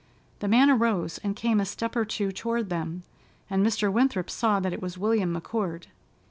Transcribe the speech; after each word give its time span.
The 0.39 0.47
man 0.47 0.71
arose 0.71 1.19
and 1.19 1.35
came 1.35 1.59
a 1.59 1.65
step 1.67 1.95
or 1.95 2.05
two 2.05 2.31
toward 2.31 2.71
them, 2.71 3.03
and 3.51 3.63
Mr. 3.63 3.91
Winthrop 3.93 4.31
saw 4.31 4.59
that 4.59 4.73
it 4.73 4.81
was 4.81 4.97
William 4.97 5.31
McCord. 5.39 5.83